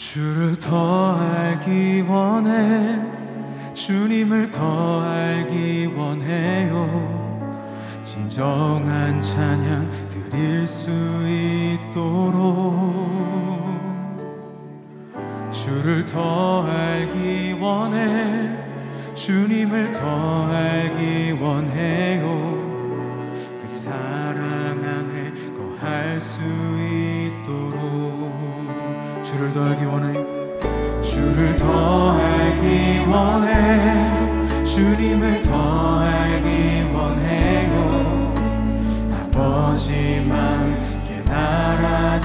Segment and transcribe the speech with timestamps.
[0.00, 2.98] 주를 더 알기 원해.
[3.74, 6.88] 주님을 더 알기 원해요.
[8.02, 10.88] 진정한 찬양 드릴 수
[11.92, 12.94] 있도록.
[15.52, 18.56] 주를 더 알기 원해.
[19.14, 22.24] 주님을 더 알기 원해요.
[23.60, 26.40] 그 사랑 안에 거할 수
[29.40, 30.12] 주를 더 알기 원해.
[31.02, 34.66] 주를 더 알기 원해.
[34.66, 38.34] 주님을 더 알기 원해요.
[39.32, 42.20] 아버지만 깨달아지도록.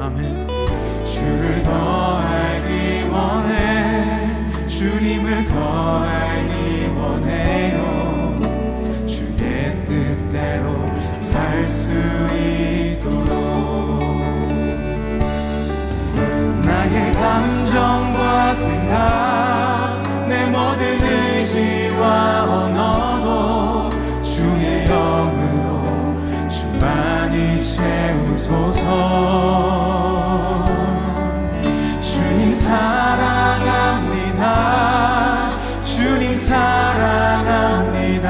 [0.00, 0.46] 아멘.
[1.04, 4.46] 주를 더 알기 원해.
[4.68, 6.57] 주님을 더 알기
[17.38, 23.90] 감정과 생각 내 모든 의지와 언어도
[24.24, 25.82] 주의 영으로
[26.48, 28.82] 충만히 채우소서.
[32.00, 34.40] 주님 사랑합니다.
[35.84, 38.26] 주님 사랑합니다.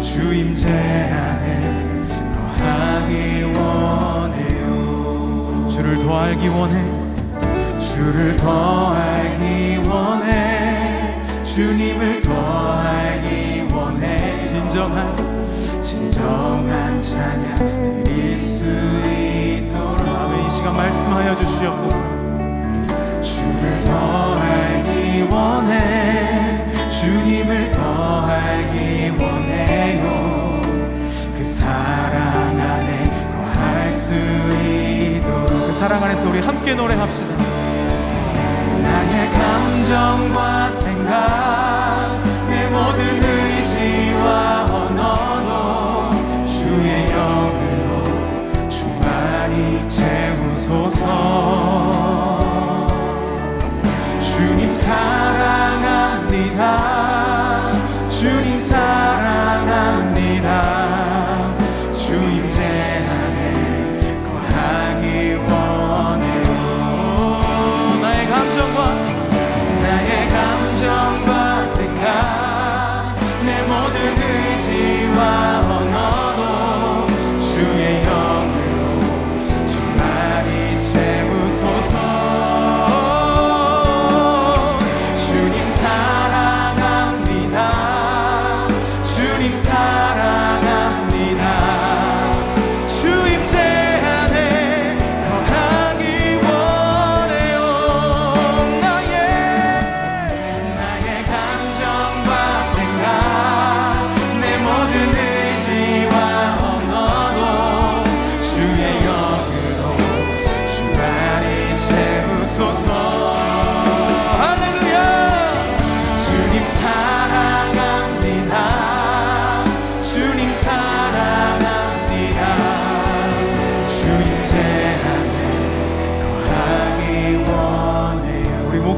[0.00, 2.06] 주 임재 안에
[2.36, 4.64] 거하기 원해요.
[5.68, 6.85] 주를 더 알기 원해
[7.96, 11.18] 주를 더 알기 원해.
[11.44, 14.38] 주님을 더 알기 원해.
[14.42, 15.16] 진정한
[15.80, 20.06] 진정한 찬양 드릴 수 있도록.
[20.06, 22.04] 아멘 이 시간 말씀하여 주시옵소서.
[23.22, 26.66] 주를 더 알기 원해.
[26.90, 30.60] 주님을 더 알기 원해요.
[31.34, 35.46] 그 사랑 안에 거할 수 있도록.
[35.46, 37.55] 그 사랑 안에서 우리 함께 노래합시다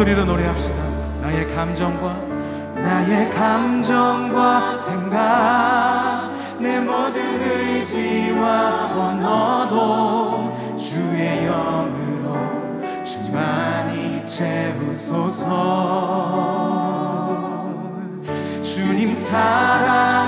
[0.00, 0.76] 목소리로 노래합시다.
[1.20, 2.14] 나의 감정과
[2.76, 6.30] 나의 감정과 생각.
[6.58, 12.38] 내 모든 의지와 원어도 주의 영으로
[13.04, 15.50] 충만히 채우소서.
[18.62, 20.19] 주님 사랑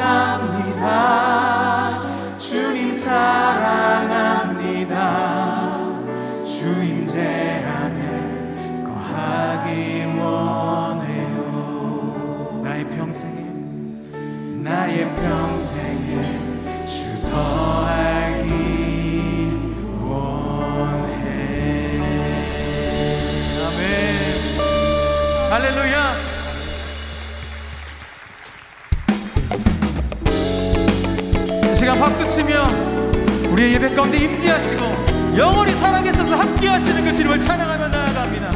[34.03, 38.51] 가운데 임재하시고 영원히 살아계셔서 함께 하시는 그 주님을 찬양하며 나아갑니다.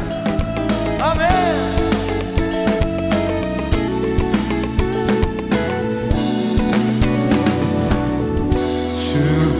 [0.99, 1.27] 아멘.
[8.99, 9.56] 주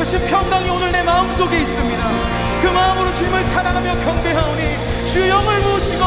[0.00, 2.08] 것이 평강이 오늘 내 마음속에 있습니다.
[2.62, 4.62] 그 마음으로 주님을 찬양하며 경배하오니
[5.12, 6.02] 주의 영을 모시고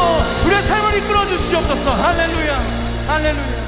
[0.47, 1.93] 우리의 삶을 이끌어 주시옵소서.
[1.93, 2.62] 할렐루야.
[3.07, 3.62] 할렐루야.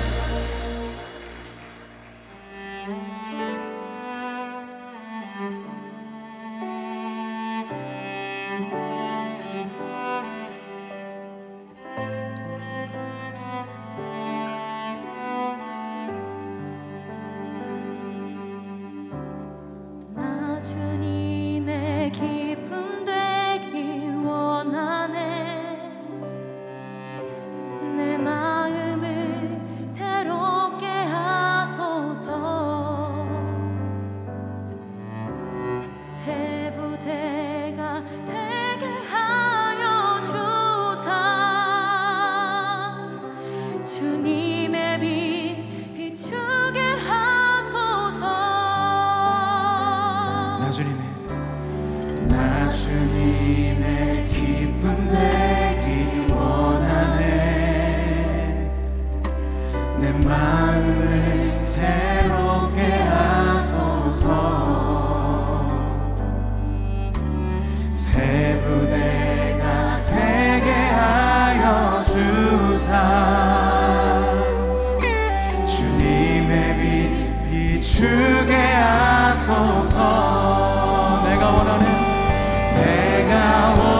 [72.25, 72.91] 주사.
[75.67, 79.99] 주님의 빛 비추게 하소서.
[81.25, 81.85] 내가 원하는
[82.73, 83.33] 내가
[83.77, 83.94] 원